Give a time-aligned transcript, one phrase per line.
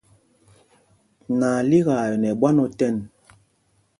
[1.39, 2.95] Nalíkaa ɛ nɛ ɓwán otɛn.